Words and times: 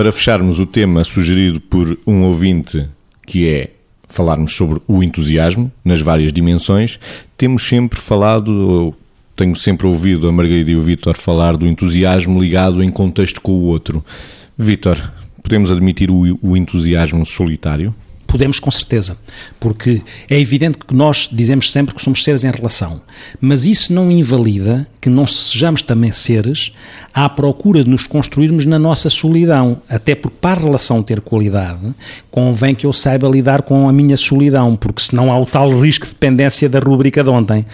para 0.00 0.12
fecharmos 0.12 0.58
o 0.58 0.64
tema 0.64 1.04
sugerido 1.04 1.60
por 1.60 1.98
um 2.06 2.22
ouvinte, 2.22 2.88
que 3.26 3.46
é 3.46 3.68
falarmos 4.08 4.56
sobre 4.56 4.80
o 4.88 5.02
entusiasmo 5.02 5.70
nas 5.84 6.00
várias 6.00 6.32
dimensões, 6.32 6.98
temos 7.36 7.68
sempre 7.68 8.00
falado, 8.00 8.94
tenho 9.36 9.54
sempre 9.54 9.86
ouvido 9.86 10.26
a 10.26 10.32
Margarida 10.32 10.70
e 10.70 10.74
o 10.74 10.80
Vítor 10.80 11.18
falar 11.18 11.54
do 11.54 11.66
entusiasmo 11.66 12.40
ligado 12.40 12.82
em 12.82 12.90
contexto 12.90 13.42
com 13.42 13.52
o 13.52 13.64
outro. 13.64 14.02
Vítor, 14.56 15.12
podemos 15.42 15.70
admitir 15.70 16.10
o, 16.10 16.38
o 16.40 16.56
entusiasmo 16.56 17.26
solitário? 17.26 17.94
Podemos, 18.30 18.60
com 18.60 18.70
certeza, 18.70 19.16
porque 19.58 20.02
é 20.28 20.38
evidente 20.38 20.78
que 20.78 20.94
nós 20.94 21.28
dizemos 21.32 21.72
sempre 21.72 21.92
que 21.92 22.00
somos 22.00 22.22
seres 22.22 22.44
em 22.44 22.50
relação, 22.50 23.00
mas 23.40 23.64
isso 23.64 23.92
não 23.92 24.08
invalida 24.08 24.86
que 25.00 25.10
não 25.10 25.26
sejamos 25.26 25.82
também 25.82 26.12
seres 26.12 26.72
à 27.12 27.28
procura 27.28 27.82
de 27.82 27.90
nos 27.90 28.06
construirmos 28.06 28.64
na 28.66 28.78
nossa 28.78 29.10
solidão, 29.10 29.82
até 29.88 30.14
porque 30.14 30.36
para 30.40 30.60
a 30.60 30.62
relação 30.62 31.02
ter 31.02 31.20
qualidade, 31.20 31.80
convém 32.30 32.72
que 32.72 32.86
eu 32.86 32.92
saiba 32.92 33.26
lidar 33.26 33.62
com 33.62 33.88
a 33.88 33.92
minha 33.92 34.16
solidão, 34.16 34.76
porque 34.76 35.02
senão 35.02 35.32
há 35.32 35.40
o 35.40 35.46
tal 35.46 35.68
risco 35.70 36.06
de 36.06 36.12
dependência 36.12 36.68
da 36.68 36.78
rubrica 36.78 37.24
de 37.24 37.30
ontem. 37.30 37.66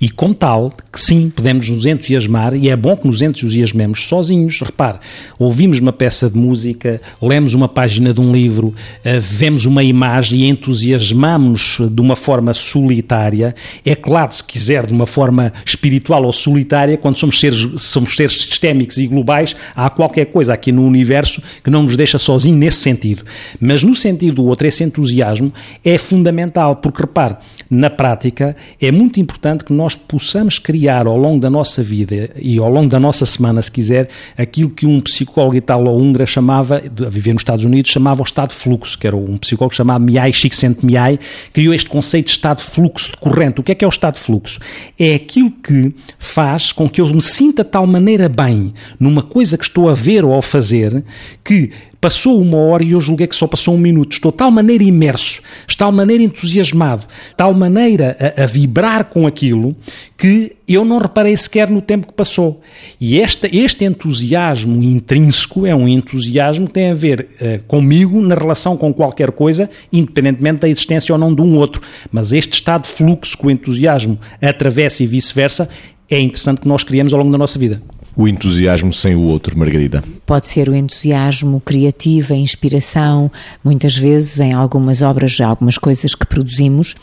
E 0.00 0.08
como 0.08 0.34
tal, 0.34 0.72
que 0.92 1.00
sim, 1.00 1.28
podemos 1.28 1.68
nos 1.70 1.86
entusiasmar, 1.86 2.54
e 2.54 2.68
é 2.68 2.76
bom 2.76 2.96
que 2.96 3.08
nos 3.08 3.20
entusiasmemos 3.20 4.06
sozinhos. 4.06 4.60
Repare, 4.60 4.98
ouvimos 5.38 5.80
uma 5.80 5.92
peça 5.92 6.30
de 6.30 6.36
música, 6.36 7.00
lemos 7.20 7.54
uma 7.54 7.68
página 7.68 8.14
de 8.14 8.20
um 8.20 8.30
livro, 8.30 8.74
eh, 9.02 9.18
vemos 9.18 9.66
uma 9.66 9.82
imagem 9.82 10.03
e 10.30 10.44
entusiasmamos-nos 10.44 11.90
de 11.90 12.00
uma 12.00 12.16
forma 12.16 12.52
solitária. 12.52 13.54
É 13.84 13.94
claro, 13.94 14.32
se 14.34 14.44
quiser, 14.44 14.86
de 14.86 14.92
uma 14.92 15.06
forma 15.06 15.52
espiritual 15.64 16.24
ou 16.24 16.32
solitária, 16.32 16.96
quando 16.96 17.16
somos 17.16 17.40
seres, 17.40 17.66
somos 17.78 18.14
seres 18.14 18.42
sistémicos 18.42 18.98
e 18.98 19.06
globais, 19.06 19.56
há 19.74 19.88
qualquer 19.88 20.26
coisa 20.26 20.52
aqui 20.52 20.70
no 20.70 20.84
universo 20.84 21.42
que 21.62 21.70
não 21.70 21.82
nos 21.82 21.96
deixa 21.96 22.18
sozinho 22.18 22.56
nesse 22.56 22.78
sentido. 22.78 23.24
Mas 23.60 23.82
no 23.82 23.94
sentido 23.94 24.36
do 24.36 24.44
outro, 24.44 24.66
esse 24.66 24.84
entusiasmo 24.84 25.52
é 25.84 25.96
fundamental, 25.96 26.76
porque 26.76 27.02
repare, 27.02 27.36
na 27.70 27.88
prática 27.88 28.54
é 28.80 28.90
muito 28.92 29.18
importante 29.18 29.64
que 29.64 29.72
nós 29.72 29.94
possamos 29.94 30.58
criar 30.58 31.06
ao 31.06 31.16
longo 31.16 31.40
da 31.40 31.50
nossa 31.50 31.82
vida 31.82 32.30
e 32.36 32.58
ao 32.58 32.70
longo 32.70 32.88
da 32.88 33.00
nossa 33.00 33.24
semana, 33.24 33.62
se 33.62 33.70
quiser, 33.70 34.08
aquilo 34.36 34.70
que 34.70 34.86
um 34.86 35.00
psicólogo 35.00 35.56
italo-húngaro 35.56 36.26
chamava, 36.26 36.76
a 36.76 37.08
viver 37.08 37.32
nos 37.32 37.40
Estados 37.40 37.64
Unidos, 37.64 37.90
chamava 37.90 38.20
o 38.20 38.24
estado 38.24 38.50
de 38.50 38.56
fluxo, 38.56 38.98
que 38.98 39.06
era 39.06 39.16
um 39.16 39.38
psicólogo 39.38 39.74
chamado 39.74 39.93
chamado 39.94 40.04
Miai 40.04 40.32
Csikszentmihalyi, 40.32 41.18
criou 41.52 41.74
este 41.74 41.88
conceito 41.88 42.26
de 42.26 42.32
estado 42.32 42.58
de 42.58 42.64
fluxo 42.64 43.10
de 43.10 43.16
corrente. 43.16 43.60
O 43.60 43.62
que 43.62 43.72
é 43.72 43.74
que 43.74 43.84
é 43.84 43.88
o 43.88 43.90
estado 43.90 44.14
de 44.14 44.20
fluxo? 44.20 44.58
É 44.98 45.14
aquilo 45.14 45.50
que 45.50 45.94
faz 46.18 46.72
com 46.72 46.88
que 46.88 47.00
eu 47.00 47.08
me 47.08 47.22
sinta 47.22 47.64
de 47.64 47.70
tal 47.70 47.86
maneira 47.86 48.28
bem 48.28 48.74
numa 48.98 49.22
coisa 49.22 49.56
que 49.56 49.64
estou 49.64 49.88
a 49.88 49.94
ver 49.94 50.24
ou 50.24 50.36
a 50.36 50.42
fazer 50.42 51.04
que 51.42 51.70
Passou 52.04 52.38
uma 52.38 52.58
hora 52.58 52.84
e 52.84 52.90
eu 52.90 53.00
julguei 53.00 53.26
que 53.26 53.34
só 53.34 53.46
passou 53.46 53.74
um 53.74 53.78
minuto. 53.78 54.12
Estou 54.12 54.30
de 54.30 54.36
tal 54.36 54.50
maneira 54.50 54.84
imerso, 54.84 55.40
de 55.66 55.74
tal 55.74 55.90
maneira 55.90 56.22
entusiasmado, 56.22 57.06
de 57.06 57.34
tal 57.34 57.54
maneira 57.54 58.14
a, 58.36 58.42
a, 58.42 58.46
vibrar 58.46 59.06
com 59.06 59.26
aquilo 59.26 59.74
que 60.14 60.54
eu 60.68 60.84
não 60.84 60.98
reparei 60.98 61.34
sequer 61.34 61.70
no 61.70 61.80
tempo 61.80 62.06
que 62.06 62.12
passou. 62.12 62.60
E 63.00 63.16
este, 63.16 63.48
este 63.56 63.86
entusiasmo 63.86 64.82
intrínseco 64.82 65.64
é 65.64 65.74
um 65.74 65.88
entusiasmo 65.88 66.66
que 66.66 66.74
tem 66.74 66.90
a 66.90 66.94
ver 66.94 67.26
uh, 67.40 67.64
comigo 67.66 68.20
na 68.20 68.34
relação 68.34 68.76
com 68.76 68.92
qualquer 68.92 69.32
coisa, 69.32 69.70
independentemente 69.90 70.60
da 70.60 70.68
existência 70.68 71.10
ou 71.10 71.18
não 71.18 71.34
de 71.34 71.40
um 71.40 71.56
outro. 71.56 71.80
Mas 72.12 72.34
este 72.34 72.52
estado 72.52 72.82
de 72.82 72.88
fluxo 72.88 73.38
que 73.38 73.46
o 73.46 73.50
entusiasmo 73.50 74.18
atravessa 74.42 75.02
e 75.02 75.06
vice-versa 75.06 75.70
é 76.10 76.20
interessante 76.20 76.60
que 76.60 76.68
nós 76.68 76.84
criamos 76.84 77.14
ao 77.14 77.20
longo 77.20 77.32
da 77.32 77.38
nossa 77.38 77.58
vida 77.58 77.80
o 78.16 78.28
entusiasmo 78.28 78.92
sem 78.92 79.14
o 79.14 79.22
outro, 79.22 79.58
Margarida? 79.58 80.04
Pode 80.24 80.46
ser 80.46 80.68
o 80.68 80.74
entusiasmo 80.74 81.60
criativo, 81.60 82.32
a 82.34 82.36
inspiração, 82.36 83.30
muitas 83.62 83.96
vezes 83.96 84.40
em 84.40 84.52
algumas 84.52 85.02
obras, 85.02 85.40
algumas 85.40 85.78
coisas 85.78 86.14
que 86.14 86.26
produzimos, 86.26 86.94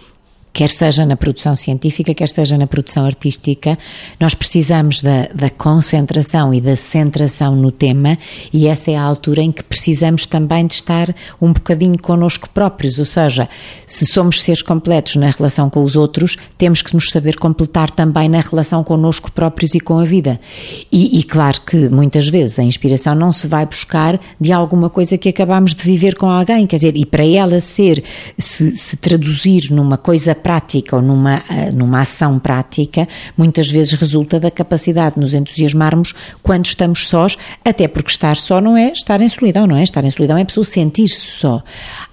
quer 0.54 0.70
seja 0.70 1.06
na 1.06 1.16
produção 1.16 1.56
científica, 1.56 2.14
quer 2.14 2.28
seja 2.28 2.58
na 2.58 2.68
produção 2.68 3.06
artística, 3.06 3.78
nós 4.20 4.34
precisamos 4.34 5.02
da, 5.02 5.28
da, 5.34 5.50
concentração 5.50 6.54
e 6.54 6.60
da 6.60 6.76
centração 6.76 7.56
no 7.56 7.72
tema 7.72 8.18
e 8.52 8.68
essa 8.68 8.92
é 8.92 8.96
a 8.96 9.04
altura 9.04 9.42
em 9.42 9.52
que 9.52 9.64
precisamos 9.64 10.26
também 10.26 10.68
de 10.68 10.76
estar 10.76 11.14
um 11.42 11.54
bocadinho 11.54 11.98
connosco 12.00 12.50
próprios, 12.50 13.00
ou 13.00 13.06
seja, 13.06 13.48
se 13.86 14.06
somos 14.06 14.42
seres 14.42 14.62
completos 14.62 15.16
na 15.16 15.30
relação 15.30 15.70
com 15.70 15.84
os 15.84 15.96
outros, 15.96 16.38
temos 16.58 16.82
que 16.82 16.94
nos 16.94 17.10
saber 17.10 17.38
completar 17.38 17.90
também 17.90 18.28
na 18.28 18.42
relação 18.42 18.84
connosco 18.84 19.32
próprios 19.32 19.74
e 19.74 19.80
com 19.80 20.00
a 20.00 20.04
vida. 20.04 20.40
E, 20.92 21.20
e 21.20 21.24
claro 21.24 21.62
que 21.62 21.90
muitas 21.90 22.28
vezes 22.28 22.60
a 22.60 22.64
inspiração 22.64 23.16
não 23.16 23.32
se 23.32 23.48
vai 23.48 23.66
buscar 23.66 24.20
de 24.40 24.52
alguma 24.52 24.90
coisa 24.90 25.18
que 25.18 25.30
acabamos 25.30 25.74
de 25.74 25.84
viver 25.84 26.16
com 26.16 26.30
alguém, 26.30 26.68
quer 26.68 26.76
dizer, 26.76 26.98
e 26.98 27.06
para 27.06 27.26
ela 27.26 27.60
ser, 27.60 28.04
se, 28.38 28.76
se 28.76 28.98
traduzir 28.98 29.72
numa 29.72 29.98
coisa 29.98 30.36
prática 30.42 30.96
ou 30.96 31.02
numa, 31.02 31.44
eh, 31.50 31.72
numa 31.72 32.02
ação 32.02 32.40
prática, 32.40 33.08
muitas 33.38 33.70
vezes 33.70 33.94
resulta 33.94 34.40
da 34.40 34.52
capacidade 34.52 35.16
de 35.16 35.22
nos 35.22 35.34
entusiasmarmos 35.34 36.14
quando 36.42 36.66
estamos 36.66 37.08
sós, 37.08 37.38
até 37.64 37.88
porque 37.88 38.12
estar 38.12 38.36
só 38.36 38.60
não 38.60 38.76
é 38.76 38.92
estar 38.92 39.22
em 39.22 39.30
solidão, 39.30 39.66
não 39.68 39.76
é? 39.76 39.84
Estar 39.84 40.04
em 40.04 40.10
solidão 40.10 40.38
é 40.38 40.42
a 40.42 40.46
pessoa 40.46 40.64
sentir-se 40.64 41.16
só. 41.16 41.62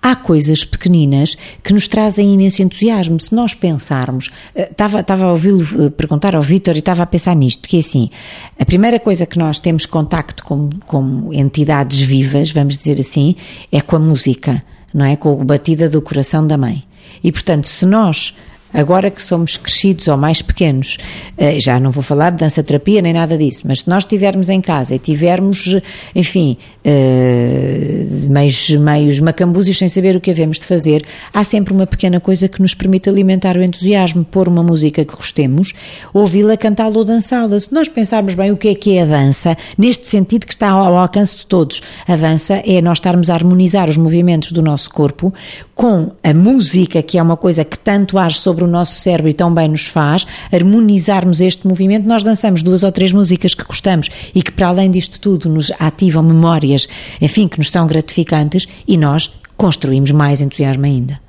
Há 0.02 0.14
coisas 0.14 0.64
pequeninas 0.64 1.36
que 1.62 1.72
nos 1.72 1.88
trazem 1.88 2.32
imenso 2.34 2.62
entusiasmo. 2.62 3.20
Se 3.20 3.34
nós 3.34 3.54
pensarmos, 3.54 4.30
eh, 4.54 4.68
estava, 4.70 5.00
estava 5.00 5.24
a 5.24 5.32
ouvi-lo 5.32 5.62
eh, 5.86 5.90
perguntar 5.90 6.36
ao 6.36 6.42
Vítor 6.42 6.76
e 6.76 6.80
estava 6.80 7.02
a 7.02 7.06
pensar 7.06 7.34
nisto, 7.34 7.68
que 7.68 7.76
é 7.76 7.80
assim, 7.80 8.10
a 8.58 8.64
primeira 8.64 9.00
coisa 9.00 9.26
que 9.26 9.38
nós 9.38 9.58
temos 9.58 9.86
contacto 9.86 10.44
com, 10.44 10.70
com 10.86 11.32
entidades 11.32 12.00
vivas, 12.00 12.50
vamos 12.50 12.76
dizer 12.76 13.00
assim, 13.00 13.36
é 13.72 13.80
com 13.80 13.96
a 13.96 13.98
música, 13.98 14.62
não 14.92 15.04
é? 15.04 15.16
Com 15.16 15.40
a 15.40 15.44
batida 15.44 15.88
do 15.88 16.00
coração 16.02 16.46
da 16.46 16.56
mãe. 16.56 16.87
E, 17.22 17.32
portanto, 17.32 17.66
se 17.66 17.84
nós 17.86 18.34
Agora 18.72 19.10
que 19.10 19.22
somos 19.22 19.56
crescidos 19.56 20.08
ou 20.08 20.16
mais 20.16 20.42
pequenos, 20.42 20.98
eh, 21.36 21.58
já 21.58 21.80
não 21.80 21.90
vou 21.90 22.02
falar 22.02 22.30
de 22.30 22.38
dança-terapia 22.38 23.00
nem 23.00 23.12
nada 23.12 23.36
disso, 23.36 23.62
mas 23.66 23.80
se 23.80 23.88
nós 23.88 24.04
estivermos 24.04 24.48
em 24.50 24.60
casa 24.60 24.94
e 24.94 24.98
tivermos, 24.98 25.76
enfim, 26.14 26.56
eh, 26.84 28.04
meios, 28.28 28.70
meios 28.70 29.20
macambúzios 29.20 29.78
sem 29.78 29.88
saber 29.88 30.16
o 30.16 30.20
que 30.20 30.30
havemos 30.30 30.58
de 30.58 30.66
fazer, 30.66 31.04
há 31.32 31.42
sempre 31.42 31.72
uma 31.72 31.86
pequena 31.86 32.20
coisa 32.20 32.48
que 32.48 32.60
nos 32.60 32.74
permite 32.74 33.08
alimentar 33.08 33.56
o 33.56 33.62
entusiasmo, 33.62 34.24
pôr 34.24 34.48
uma 34.48 34.62
música 34.62 35.04
que 35.04 35.16
gostemos, 35.16 35.72
ouvi-la, 36.12 36.56
cantá-la 36.56 36.96
ou 36.96 37.04
dançá-la. 37.04 37.58
Se 37.58 37.72
nós 37.72 37.88
pensarmos 37.88 38.34
bem 38.34 38.50
o 38.52 38.56
que 38.56 38.68
é 38.68 38.74
que 38.74 38.96
é 38.96 39.02
a 39.02 39.06
dança, 39.06 39.56
neste 39.76 40.06
sentido 40.06 40.46
que 40.46 40.52
está 40.52 40.70
ao 40.70 40.96
alcance 40.96 41.38
de 41.38 41.46
todos, 41.46 41.80
a 42.06 42.16
dança 42.16 42.62
é 42.64 42.80
nós 42.82 42.98
estarmos 42.98 43.30
a 43.30 43.34
harmonizar 43.34 43.88
os 43.88 43.96
movimentos 43.96 44.52
do 44.52 44.62
nosso 44.62 44.90
corpo 44.90 45.32
com 45.74 46.10
a 46.22 46.34
música, 46.34 47.02
que 47.02 47.18
é 47.18 47.22
uma 47.22 47.36
coisa 47.36 47.64
que 47.64 47.78
tanto 47.78 48.18
age 48.18 48.38
sobre 48.38 48.57
sobre 48.58 48.64
o 48.64 48.68
nosso 48.68 48.94
cérebro 48.94 49.30
e 49.30 49.32
tão 49.32 49.54
bem 49.54 49.68
nos 49.68 49.86
faz, 49.86 50.26
harmonizarmos 50.52 51.40
este 51.40 51.66
movimento, 51.66 52.08
nós 52.08 52.24
dançamos 52.24 52.62
duas 52.62 52.82
ou 52.82 52.90
três 52.90 53.12
músicas 53.12 53.54
que 53.54 53.62
gostamos 53.62 54.10
e 54.34 54.42
que, 54.42 54.50
para 54.50 54.68
além 54.68 54.90
disto 54.90 55.20
tudo, 55.20 55.48
nos 55.48 55.70
ativam 55.78 56.24
memórias, 56.24 56.88
enfim, 57.20 57.46
que 57.46 57.58
nos 57.58 57.70
são 57.70 57.86
gratificantes 57.86 58.66
e 58.86 58.96
nós 58.96 59.32
construímos 59.56 60.10
mais 60.10 60.40
entusiasmo 60.40 60.84
ainda. 60.84 61.27